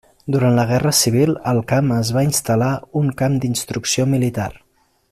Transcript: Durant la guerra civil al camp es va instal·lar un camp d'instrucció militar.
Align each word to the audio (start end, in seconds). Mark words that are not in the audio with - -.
Durant 0.35 0.55
la 0.59 0.63
guerra 0.71 0.93
civil 0.99 1.33
al 1.51 1.61
camp 1.73 1.93
es 1.99 2.11
va 2.17 2.25
instal·lar 2.31 2.73
un 3.03 3.13
camp 3.23 3.39
d'instrucció 3.45 4.11
militar. 4.17 4.51